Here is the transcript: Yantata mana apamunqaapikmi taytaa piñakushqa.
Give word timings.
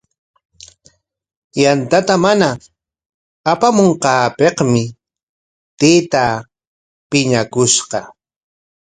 Yantata 1.61 2.15
mana 2.25 2.49
apamunqaapikmi 3.51 4.83
taytaa 5.79 6.33
piñakushqa. 7.09 7.99